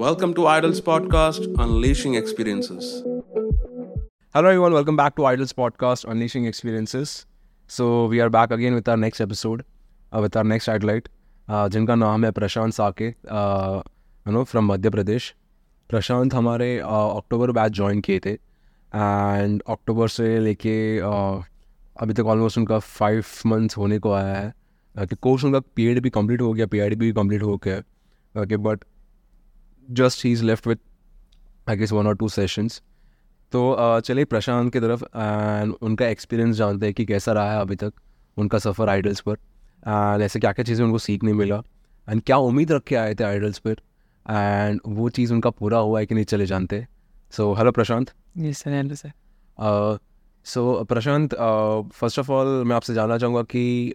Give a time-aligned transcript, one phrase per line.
[0.00, 3.02] Welcome to Idols Podcast, Unleashing Experiences.
[4.34, 4.72] Hello, everyone.
[4.72, 7.26] Welcome back to Idols Podcast, Unleashing Experiences.
[7.66, 9.62] So, we are back again with our next episode,
[10.12, 11.10] uh, with our next idolite,
[11.48, 15.34] uh, जिनका नाम है Prashant Sake you know from Madhya Pradesh
[15.88, 21.44] Prashant हमारे October batch join किए थे and अक्टूबर से लेके uh,
[22.00, 24.54] अभी तक ऑलमोस्ट उनका फाइव मंथ्स होने को आया है
[24.98, 27.78] uh, कि कोर्स उनका पी भी कंप्लीट हो गया पीआईडी भी कंप्लीट हो गया
[28.42, 28.84] okay but
[29.90, 30.76] just he is left with
[31.68, 32.80] I guess one और टू सेशंस
[33.52, 37.76] तो चलिए प्रशांत की तरफ़ एंड उनका एक्सपीरियंस जानते हैं कि कैसा रहा है अभी
[37.76, 37.92] तक
[38.36, 41.62] उनका सफ़र आइडल्स पर। एंड ऐसे क्या क्या चीज़ें उनको सीखने मिला
[42.08, 43.72] एंड क्या उम्मीद रख के आए थे आइडल्स पर
[44.26, 46.86] एंड वो चीज़ उनका पूरा हुआ है कि नहीं चले जानते।
[47.32, 48.10] So hello Prashant.
[48.38, 49.98] Yes sir hello sir
[50.46, 53.94] so Prashant first of all मैं आपसे जानना चाहूँगा कि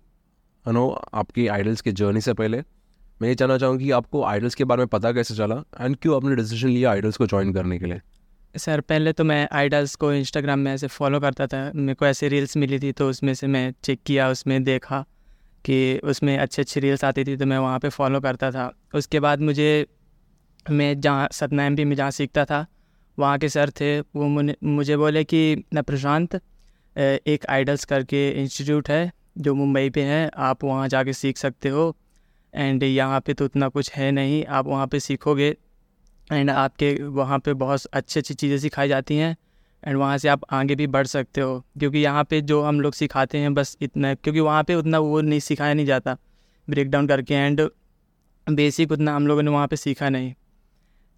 [0.66, 2.62] नो आपकी आइडल्स की जर्नी से पहले
[3.21, 5.55] मैं ये जानना चाहूँगी कि आपको आइडल्स के बारे में पता कैसे चला?
[5.81, 8.01] एंड क्यों आपने डिसीज़न लिया आइडल्स को ज्वाइन करने के लिए?
[8.55, 12.27] सर पहले तो मैं आइडल्स को इंस्टाग्राम में ऐसे फॉलो करता था। मेरे को ऐसे
[12.30, 15.03] रील्स मिली थी तो उसमें से मैं चेक किया, उसमें देखा
[15.66, 19.19] कि उसमें अच्छी अच्छी रील्स आती थी तो मैं वहाँ पे फॉलो करता था। उसके
[19.19, 19.85] बाद मुझे,
[20.66, 22.66] मैं जहाँ, सतना एम में जहाँ सीखता था,
[23.17, 24.27] वहाँ के सर थे, वो
[24.63, 26.35] मुझे बोले कि, न प्रशांत
[26.95, 31.95] एक आइडल्स करके इंस्टीट्यूट है, जो मुंबई पे है, आप वहाँ जाके सीख सकते हो।
[32.56, 35.56] एंड यहाँ पे तो उतना कुछ है नहीं, आप वहाँ पे सीखोगे।
[36.28, 39.36] एंड आपके वहाँ पे बहुत अच्छी अच्छी चीज़ें सिखाई जाती हैं,
[39.84, 42.94] एंड वहाँ से आप आगे भी बढ़ सकते हो। क्योंकि यहाँ पे जो हम लोग
[42.94, 46.17] सिखाते हैं बस इतना, क्योंकि वहाँ पे उतना वो नहीं, सिखाया नहीं जाता
[46.67, 47.70] ब्रेक डाउन करके। एंड
[48.47, 50.34] बेसिक उतना हम लोगों ने वहाँ पे सीखा नहीं।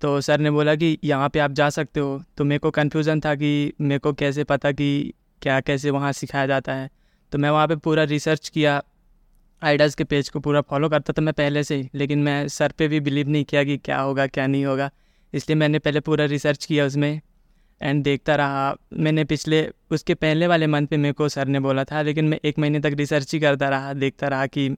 [0.02, 3.20] तो सर ने बोला कि यहाँ पे आप जा सकते हो। तो मेरे को कन्फ्यूज़न
[3.20, 6.90] था कि मेरे को कैसे पता कि क्या, कैसे वहाँ सिखाया जाता है।
[7.32, 8.82] तो मैं वहाँ पे पूरा रिसर्च किया
[9.62, 12.72] आइडल्स के पेज को पूरा फॉलो करता था मैं पहले से ही, लेकिन मैं सर
[12.72, 14.90] पे भी बिलीव नहीं किया कि क्या होगा, क्या नहीं होगा।
[15.34, 17.22] इसलिए मैंने पहले पूरा रिसर्च किया उसमें
[17.82, 21.84] एंड देखता रहा। मैंने पिछले, उसके पहले वाले मंथ पे मेरे को सर ने बोला
[21.84, 24.70] था, लेकिन मैं एक महीने तक रिसर्च ही करता रहा, देखता रहा कि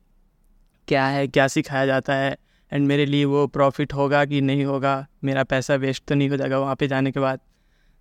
[0.88, 2.38] क्या है, क्या सिखाया जाता है
[2.72, 6.38] एंड मेरे लिए वो प्रॉफिट होगा कि नहीं होगा। मेरा पैसा वेस्ट तो नहीं हो
[6.38, 7.40] जाएगा वहाँ पे जाने के बाद।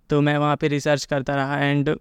[0.09, 1.95] तो मैं वहाँ पे रिसर्च करता रहा एंड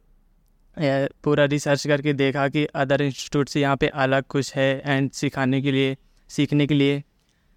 [0.77, 5.61] पूरा रिसर्च करके देखा कि अदर इंस्टीट्यूट से यहाँ पे अलग कुछ है एंड सिखाने
[5.63, 5.97] के लिए
[6.31, 7.03] सीखने के लिए।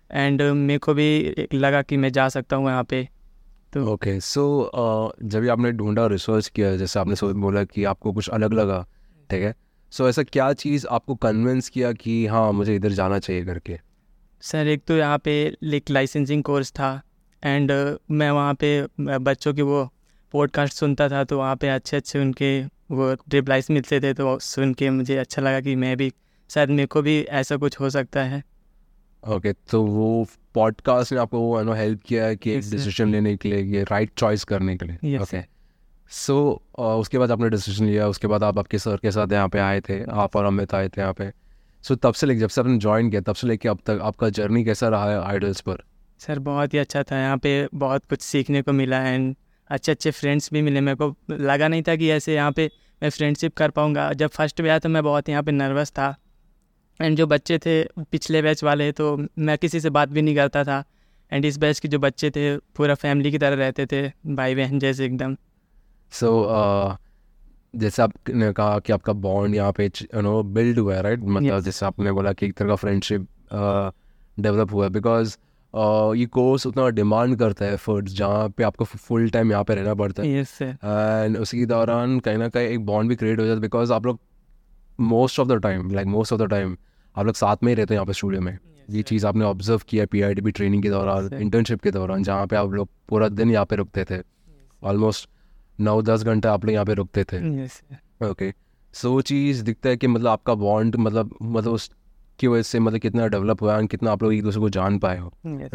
[0.09, 3.07] एंड मेरे को भी लगा कि मैं जा सकता हूँ यहाँ पे।
[3.73, 8.53] तो ओके सो जब आपने ढूंढा रिसर्च किया जैसे आपने बोला कि आपको कुछ अलग
[8.53, 8.85] लगा
[9.29, 9.53] ठीक है?
[9.91, 13.79] सो ऐसा क्या चीज़ आपको कन्विंस किया कि हाँ मुझे इधर जाना चाहिए करके?
[14.41, 15.33] सर एक तो यहाँ पे
[15.73, 17.01] एक लाइसेंसिंग कोर्स था
[17.43, 17.71] एंड
[18.11, 19.83] मैं वहाँ पे बच्चों की वो
[20.33, 22.51] पॉडकास्ट सुनता था तो वहाँ पे अच्छे अच्छे उनके
[22.91, 26.11] वो रिप्लाइज मिलते थे तो सुन के मुझे अच्छा लगा कि मैं भी
[26.49, 28.43] शायद मेरे को भी ऐसा कुछ हो सकता है।
[29.23, 33.35] ओके okay, तो वो पॉडकास्ट ने आपको वो नो हेल्प किया कि एक डिसीज़न लेने
[33.37, 35.41] के लिए ये राइट चॉइस करने के लिए। ओके
[36.11, 36.37] सो
[36.79, 39.81] उसके बाद आपने डिसीज़न लिया उसके बाद आप आपके सर के साथ यहाँ पे आए
[39.81, 41.29] थे आप और अमित आए थे यहाँ पे।
[41.83, 43.99] सो so, तब से लेके जब से आपने ज्वाइन किया तब से लेके अब तक
[44.01, 45.83] आपका जर्नी कैसा रहा है आइडल्स पर?
[46.19, 49.35] सर बहुत ही अच्छा था। यहाँ पे बहुत कुछ सीखने को मिला एंड
[49.71, 52.69] अच्छे अच्छे फ्रेंड्स भी मिले। मेरे को लगा नहीं था कि ऐसे यहाँ पे
[53.01, 56.15] मैं फ्रेंडशिप कर पाऊँगा। जब फ़र्स्ट आया तो मैं बहुत यहाँ पे नर्वस था।
[56.99, 60.63] एंड जो बच्चे थे पिछले बैच वाले तो मैं किसी से बात भी नहीं करता
[60.63, 60.83] था।
[61.31, 64.79] एंड इस बैच के जो बच्चे थे पूरा फैमिली की तरह रहते थे भाई बहन
[64.79, 65.35] जैसे एकदम।
[66.11, 66.97] सो so, uh,
[67.73, 71.57] जैसे आपने कहा कि आपका बॉन्ड यहाँ पे यू नो बिल्ड हुआ है राइट मतलब
[71.57, 71.65] yes.
[71.65, 73.27] जैसे आपने बोला कि एक तरह का फ्रेंडशिप
[74.37, 75.39] डेवलप हुआ है। बिकॉज़ uh,
[75.73, 79.93] ये कोर्स उतना डिमांड करता है एफर्ट्स जहाँ पे आपको फुल टाइम यहाँ पे रहना
[79.93, 83.55] पड़ता है। एंड yes, उसी दौरान कहीं ना कहीं एक बॉन्ड भी क्रिएट हो जाता
[83.55, 84.19] है बिकॉज़ आप लोग
[84.99, 86.75] most of the time like most of the time
[87.15, 88.57] आप लोग साथ में ही रहते हैं यहाँ पे स्टूडियो में।
[88.89, 92.23] ये चीज़ आपने ऑब्ज़र्व किया P I T D training के दौरान इंटर्नशिप के दौरान
[92.23, 94.21] जहाँ पे आप लोग पूरा दिन यहाँ पे रुकते थे।
[94.81, 95.29] ऑलमोस्ट
[95.79, 97.65] नौ दस घंटे आप लोग यहाँ पे रुकते थे।
[98.21, 98.53] ओके
[98.93, 101.79] सो चीज़ दिखता है कि मतलब आपका बॉन्ड मतलब मतलब
[102.41, 104.99] उसकी वजह से मतलब कितना डेवलप हुआ है कितना आप लोग एक दूसरे को जान
[104.99, 105.27] पाए हो।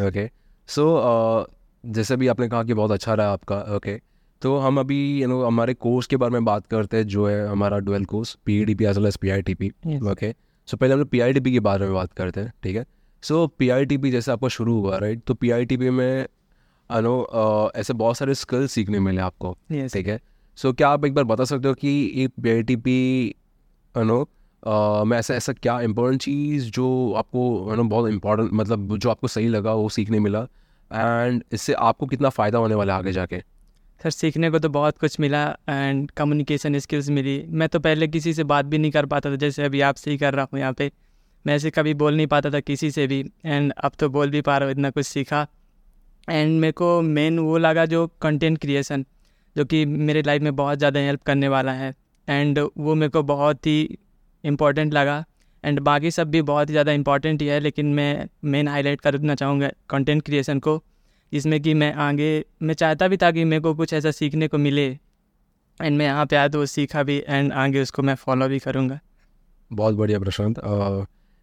[0.09, 0.31] ओके
[0.67, 1.49] सो
[1.87, 4.07] जैसे भी आपने कहा कि बहुत अच्छा रहा आपका ओके okay.
[4.43, 7.49] तो हम अभी यू नो हमारे कोर्स के बारे में बात करते हैं जो है
[7.49, 9.69] हमारा dual course P E D P as well as P I T P
[10.11, 10.35] okay
[10.67, 12.77] so पहले हम लोग पी आई टी पी के बारे में बात करते हैं ठीक
[12.77, 12.87] है?
[13.23, 15.91] So P I T P जैसे आपका शुरू हुआ राइट तो पी आई टी पी
[15.91, 16.27] में
[16.95, 17.29] यू नो
[17.77, 20.21] ऐसे बहुत सारे स्किल्स सीखने मिले आपको ठीक है?
[20.57, 23.27] सो क्या आप एक बार बता सकते हो कि ये P I T P
[23.97, 24.29] you know
[24.67, 27.41] में ऐसा ऐसा क्या इम्पोर्टेंट चीज़ जो आपको
[27.71, 30.47] यू नो बहुत इम्पोर्टेंट मतलब जो आपको सही लगा, वो सीखने मिला?
[30.91, 33.43] एंड इससे आपको कितना फ़ायदा होने वाला है आगे जाके?
[34.01, 38.33] सर सीखने को तो बहुत कुछ मिला एंड कम्युनिकेशन स्किल्स मिली। मैं तो पहले किसी
[38.35, 40.73] से बात भी नहीं कर पाता था, जैसे अभी आपसे ही कर रहा हूँ यहाँ
[40.73, 40.91] पे।
[41.45, 44.41] मैं ऐसे कभी बोल नहीं पाता था किसी से भी एंड अब तो बोल भी
[44.41, 45.47] पा रहा हूँ, इतना कुछ सीखा।
[46.29, 49.05] एंड मेरे को मेन वो लगा जो कंटेंट क्रिएशन
[49.57, 51.95] जो कि मेरे लाइफ में बहुत ज़्यादा हेल्प करने वाला है।
[52.29, 53.99] एंड वो मेरे को बहुत ही
[54.47, 55.25] इम्पोर्टेंट लगा।
[55.65, 59.35] एंड बाकी सब भी बहुत ही ज़्यादा इम्पोर्टेंट ही है लेकिन मैं मेन हाईलाइट करना
[59.35, 60.83] चाहूँगा कंटेंट क्रिएशन को
[61.33, 64.59] जिसमें कि मैं आगे मैं चाहता भी था कि मेरे को कुछ ऐसा सीखने को
[64.59, 64.87] मिले।
[65.81, 68.99] एंड मैं यहाँ पे आया तो सीखा भी एंड आगे उसको मैं फॉलो भी करूँगा।
[69.71, 70.61] बहुत बढ़िया Prashant.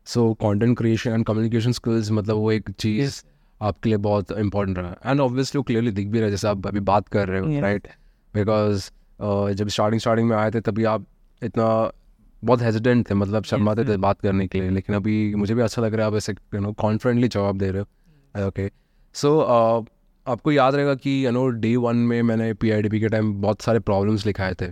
[0.07, 3.21] So content creation and communication skills मतलब वो एक चीज़
[3.61, 6.67] आपके लिए बहुत इंपॉर्टेंट रहा। एंड ऑब्वियसली वो क्लियरली दिख भी रहा है जैसे आप
[6.67, 7.61] अभी बात कर रहे हो.
[7.61, 7.87] राइट
[8.33, 8.89] बिकॉज़
[9.53, 11.05] जब स्टार्टिंग स्टार्टिंग में आए थे तभी आप
[11.41, 11.67] इतना
[12.43, 15.81] बहुत हेजिडेंट थे मतलब शर्माते थे बात करने के लिए लेकिन अभी मुझे भी अच्छा
[15.81, 18.69] लग रहा है आप ऐसे यू नो कॉन्फिडेंटली जवाब दे रहे हो। ओके
[19.15, 19.39] सो
[20.27, 23.79] आपको याद रहेगा कि यू नो डे वन में मैंने पी के टाइम बहुत सारे
[23.81, 24.67] प्रॉब्लम्स लिखाए थे।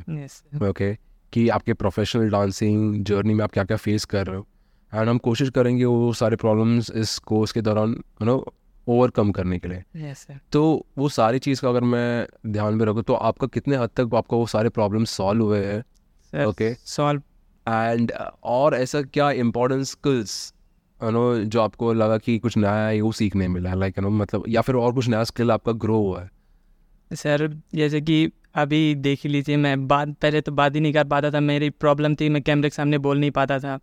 [0.69, 0.93] ओके
[1.33, 4.47] कि आपके प्रोफेशनल डांसिंग जर्नी में आप क्या क्या फेस कर रहे हो।
[4.93, 8.53] एंड हम कोशिश करेंगे वो सारे प्रॉब्लम्स इस कोर्स के दौरान यू नो
[8.87, 10.63] ओवरकम करने के लिए। सर तो
[10.97, 14.37] वो सारी चीज़ का अगर मैं ध्यान में रखूँ तो आपका कितने हद तक आपका
[14.37, 16.45] वो सारे प्रॉब्लम सॉल्व हुए हैं?
[16.45, 17.21] ओके सॉल्व
[17.67, 18.11] एंड
[18.43, 20.53] और ऐसा क्या इम्पोर्टेंट स्किल्स
[21.01, 24.09] यू नो जो आपको लगा कि कुछ नया है, वो सीखने मिला लाइक यू नो
[24.11, 26.29] मतलब या फिर और कुछ नया स्किल आपका ग्रो हुआ है?
[27.11, 31.31] सर जैसे कि अभी देख लीजिए, मैं बात पहले तो बात ही नहीं कर पाता
[31.31, 33.79] था, मेरी प्रॉब्लम थी, मैं कैमरे के सामने बोल नहीं पाता था।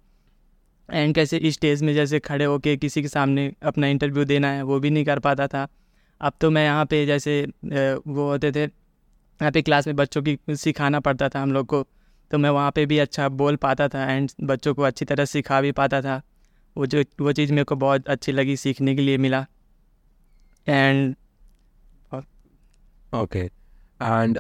[0.89, 4.79] एंड कैसे स्टेज में जैसे खड़े होके किसी के सामने अपना इंटरव्यू देना है, वो
[4.81, 5.67] भी नहीं कर पाता था।
[6.21, 10.39] अब तो मैं यहाँ पे जैसे वो होते थे, यहाँ पे क्लास में बच्चों की
[10.51, 11.87] सिखाना पड़ता था हम लोग को।
[12.31, 15.61] तो मैं वहाँ पे भी अच्छा बोल पाता था एंड बच्चों को अच्छी तरह सिखा
[15.61, 16.21] भी पाता था।
[16.77, 19.47] वो जो वो चीज़ मेरे को बहुत अच्छी लगी सीखने के लिए मिला।
[20.67, 21.15] एंड
[23.13, 24.39] ओके एंड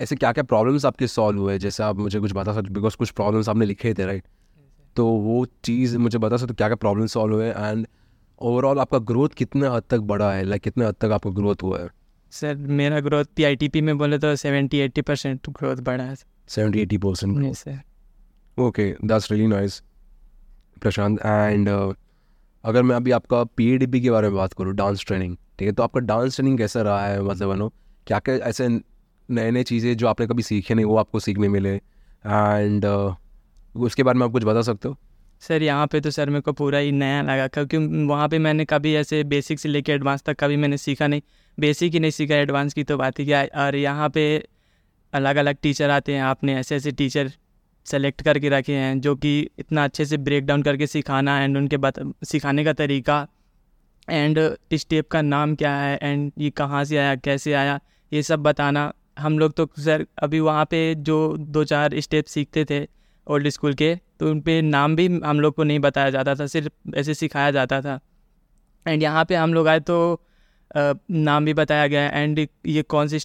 [0.00, 1.58] ऐसे क्या क्या प्रॉब्लम्स आपके सॉल्व हुए?
[1.58, 4.24] जैसे आप मुझे कुछ बता सकते बिकॉज़ कुछ प्रॉब्लम्स आपने लिखे थे राइट
[4.96, 7.48] तो वो चीज़ मुझे बता सकते क्या क्या प्रॉब्लम सॉल्व हुए?
[7.48, 7.86] एंड
[8.40, 10.44] ओवरऑल आपका ग्रोथ कितने हद तक बढ़ा है?
[10.44, 11.88] लाइक कितने हद तक आपका ग्रोथ हुआ है?
[12.32, 16.16] सर मेरा ग्रोथ पीआईटीपी में बोले तो सेवेंटी एट्टी परसेंट ग्रोथ बढ़ा है।
[16.48, 17.76] Seventy eighty percent Yes, sir.
[18.58, 19.82] Okay that's really nice
[20.82, 25.68] Prashant and अगर मैं अभी आपका पी के बारे में बात करूँ डांस ट्रेनिंग ठीक
[25.68, 25.72] है?
[25.72, 27.22] तो आपका डांस ट्रेनिंग कैसा रहा है?
[27.22, 27.72] मतलब नो
[28.06, 31.74] क्या क्या ऐसे नए नए चीज़ें जो आपने कभी सीखे नहीं वो आपको सीखने मिले?
[31.74, 32.84] एंड
[33.76, 34.96] उसके बारे में आप कुछ बता सकते हो?
[35.40, 37.76] सर यहाँ पे तो सर मेरे को पूरा ही नया लगा क्योंकि
[38.06, 41.22] वहाँ पे मैंने कभी ऐसे बेसिक से लेके एडवांस तक कभी मैंने सीखा नहीं।
[41.58, 43.46] बेसिक ही नहीं सीखा एडवांस की तो बात ही क्या है?
[43.46, 44.22] और यहाँ पे
[45.16, 47.30] अलग अलग टीचर आते हैं, आपने ऐसे ऐसे टीचर
[47.86, 51.76] सेलेक्ट करके रखे हैं, जो कि इतना अच्छे से ब्रेक डाउन करके सिखाना एंड उनके
[51.78, 53.26] बता, सिखाने का तरीका
[54.08, 54.38] एंड
[54.74, 57.78] स्टेप का नाम क्या है एंड ये कहाँ से आया, कैसे आया,
[58.12, 62.64] ये सब बताना। हम लोग तो सर अभी वहाँ पे जो दो चार स्टेप सीखते
[62.64, 62.86] थे
[63.26, 66.46] ओल्ड स्कूल के तो उन पर नाम भी हम लोग को नहीं बताया जाता था,
[66.46, 67.98] सिर्फ़ ऐसे सिखाया जाता था।
[68.86, 69.96] एंड यहाँ पे हम लोग आए तो
[70.76, 73.18] नाम भी बताया गया एंड ये कौन सी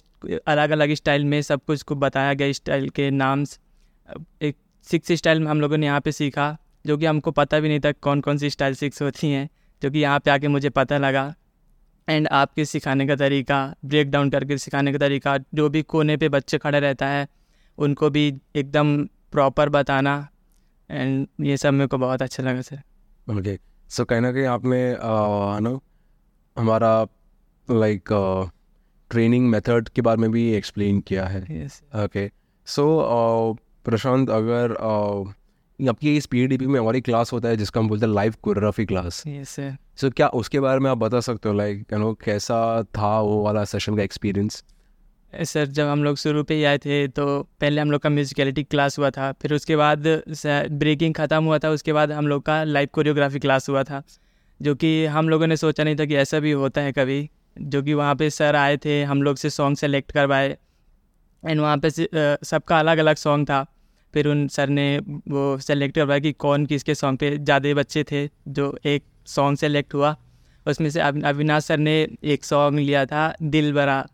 [0.46, 3.44] अलग अलग स्टाइल में सब कुछ को बताया गया स्टाइल के नाम
[4.42, 4.56] एक
[4.86, 6.56] सिक्स स्टाइल हम लोगों ने यहाँ पे सीखा,
[6.86, 9.48] जो कि हमको पता भी नहीं था कौन कौन सी स्टाइल सिक्स होती हैं,
[9.82, 11.34] जो कि यहाँ पे आके मुझे पता लगा।
[12.08, 16.28] एंड आपके सिखाने का तरीका ब्रेक डाउन करके सिखाने का तरीका, जो भी कोने पे
[16.28, 17.26] बच्चे खड़े रहता है,
[17.78, 18.26] उनको भी
[18.56, 18.96] एकदम
[19.32, 20.16] प्रॉपर बताना।
[20.90, 22.80] एंड ये सब मेरे को बहुत अच्छा लगा सर
[23.28, 23.58] ओके
[23.90, 24.80] सो कहना कहीं आपने
[25.60, 25.80] नो,
[26.56, 27.06] हमारा
[27.70, 28.02] लाइक
[29.10, 32.30] ट्रेनिंग मेथड के बारे में भी एक्सप्लेन किया है। ओके
[32.66, 37.88] सो प्रशांत अगर uh, आपकी इस पी में और एक क्लास होता है जिसका हम
[37.88, 41.48] बोलते हैं live choreography class yes sir so क्या उसके बारे में आप बता सकते
[41.48, 44.64] हो लाइक यू नो कैसा था वो वाला सेशन का एक्सपीरियंस
[45.42, 48.64] सर जब हम लोग शुरू पे ही आए थे तो पहले हम लोग का म्यूजिकलिटी
[48.64, 50.22] क्लास हुआ था फिर उसके बाद
[50.70, 54.02] ब्रेकिंग ख़त्म हुआ था उसके बाद हम लोग का लाइव कोरियोग्राफी क्लास हुआ था
[54.62, 57.82] जो कि हम लोगों ने सोचा नहीं था कि ऐसा भी होता है कभी। जो
[57.82, 60.56] कि वहाँ पे सर आए थे, हम लोग से सॉन्ग सेलेक्ट करवाए।
[61.42, 63.64] एंड वहाँ पे सबका अलग अलग सॉन्ग था।
[64.14, 68.28] फिर उन सर ने वो सेलेक्ट करवाया कि कौन किसके सॉन्ग पे ज़्यादा बच्चे थे,
[68.48, 70.16] जो एक सॉन्ग सेलेक्ट हुआ।
[70.66, 71.94] उसमें से अविनाश सर ने
[72.24, 74.06] एक सॉन्ग लिया था, दिल बरा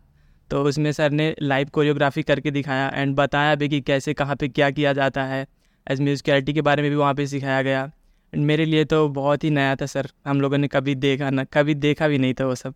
[0.51, 4.47] तो उसमें सर ने लाइव कोरियोग्राफी करके दिखाया एंड बताया भी कि कैसे, कहाँ पे
[4.47, 5.45] क्या किया जाता है।
[5.87, 7.89] एज म्यूजिकलिटी के बारे में भी वहाँ पे सिखाया गया।
[8.33, 11.73] मेरे लिए तो बहुत ही नया था सर। हम लोगों ने कभी देखा ना, कभी
[11.75, 12.73] देखा भी नहीं था वो सब।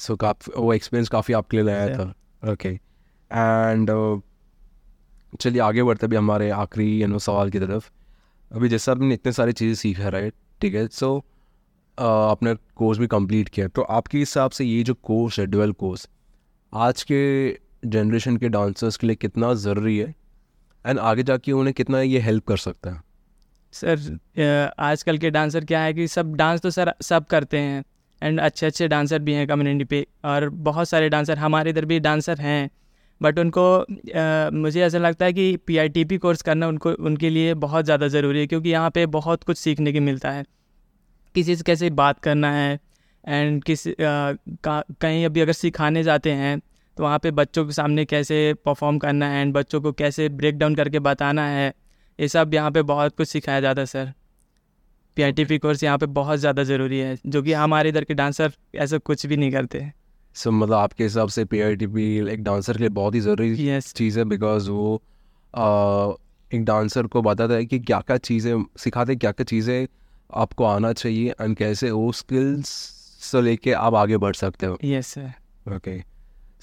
[0.00, 1.98] सो काफ़ी वो एक्सपीरियंस काफ़ी आपके लिए नया Sure.
[1.98, 3.90] था। ओके एंड
[5.40, 7.90] चलिए आगे बढ़ते भी हमारे आखिरी यू नो सवाल की तरफ़।
[8.50, 10.86] अभी जैसे आपने इतने सारी चीज़ें सीखा राइट ठीक है?
[10.88, 11.16] सो
[11.98, 16.08] आपने कोर्स भी कंप्लीट किया। तो आपके हिसाब से ये जो कोर्स है डुअल कोर्स
[16.72, 17.20] आज के
[17.86, 20.14] जनरेशन के डांसर्स के लिए कितना ज़रूरी है?
[20.84, 23.02] एंड आगे जाके उन्हें कितना ये हेल्प कर सकता है?
[23.72, 27.82] सर आजकल के डांसर क्या है कि सब डांस तो सर सब करते हैं।
[28.22, 31.98] एंड अच्छे अच्छे डांसर भी हैं कम्युनिटी पे और बहुत सारे डांसर हमारे इधर भी
[32.00, 32.70] डांसर हैं।
[33.20, 37.84] बट उनको आ, मुझे ऐसा लगता है कि पीआईटीपी कोर्स करना उनको उनके लिए बहुत
[37.84, 40.44] ज़्यादा ज़रूरी है क्योंकि यहाँ पे बहुत कुछ सीखने की मिलता है।
[41.34, 42.78] किसी से कैसे बात करना है
[43.24, 46.58] एंड किस कहीं अभी अगर सिखाने जाते हैं
[46.96, 50.58] तो वहाँ पे बच्चों के सामने कैसे परफॉर्म करना है एंड बच्चों को कैसे ब्रेक
[50.58, 51.72] डाउन करके बताना है
[52.18, 54.12] ये सब यहाँ पे बहुत कुछ सिखाया जाता है सर।
[55.16, 58.98] पी कोर्स यहाँ पे बहुत ज़्यादा ज़रूरी है जो कि हमारे इधर के डांसर ऐसा
[58.98, 59.92] कुछ भी नहीं करते।
[60.34, 61.58] सो so, मतलब आपके हिसाब से पी
[62.32, 63.92] एक डांसर के लिए बहुत ही ज़रूरी yes.
[63.94, 65.02] चीज़ है बिकॉज़ वो
[65.54, 66.12] आ,
[66.54, 69.86] एक डांसर को बताता है कि क्या क्या चीज़ें सिखाते क्या क्या चीज़ें
[70.34, 72.68] आपको आना चाहिए एंड कैसे वो स्किल्स
[73.22, 76.13] से लेके आप आगे बढ़ सकते हो। Yes sir okay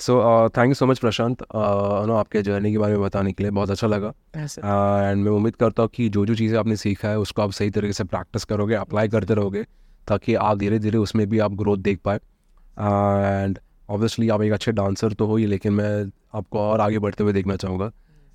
[0.01, 0.13] so
[0.57, 3.71] thank you so much Prashant no आपके जर्नी के बारे में बताने के लिए बहुत
[3.71, 7.41] अच्छा लगा। एंड मैं उम्मीद करता हूँ कि जो जो चीज़ें आपने सीखा है उसको
[7.41, 9.63] आप सही तरीके से प्रैक्टिस करोगे अप्लाई करते रहोगे
[10.07, 14.71] ताकि आप धीरे धीरे उसमें भी आप ग्रोथ देख पाए। एंड ऑब्वियसली आप एक अच्छे
[14.71, 17.91] डांसर तो हो ही लेकिन मैं आपको और आगे बढ़ते हुए देखना चाहूँगा।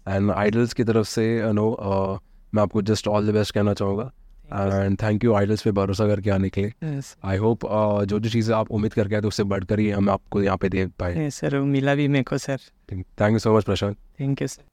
[0.06, 2.18] एंड आइडल्स की तरफ़ से नो uh,
[2.54, 4.10] मैं आपको जस्ट ऑल द बेस्ट कहना चाहूँगा।
[4.52, 8.30] एंड थैंक यू आइडल्स पे भरोसा करके आने के लिए आई होप uh, जो जो
[8.30, 11.28] चीज़ें आप उम्मीद करके आए तो उससे बढ़कर ही हम आपको यहाँ पे देख पाए
[11.30, 12.60] सर मिला भी मेरे को sir
[12.92, 14.64] thank you so much Prashant thank you sir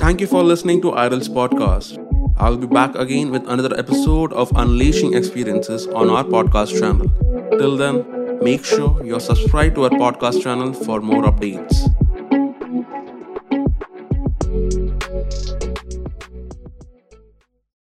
[0.00, 1.96] Thank you for listening to Idols podcast.
[2.38, 7.10] I'll be back again with another episode of Unleashing Experiences on our podcast channel.
[7.58, 7.98] Till then,
[8.40, 11.87] make sure you're subscribed to our podcast channel for more updates.